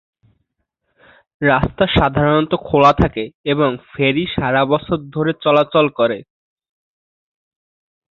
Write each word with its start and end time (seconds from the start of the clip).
রাস্তা 1.41 1.85
সাধারণত 1.87 2.51
খোলা 2.63 2.91
থাকে 2.93 3.23
এবং 3.45 3.69
ফেরি 3.91 4.25
সারা 4.35 4.61
বছর 4.65 4.97
ধরে 5.13 5.31
চলাচল 5.43 5.85
করে। 5.89 6.17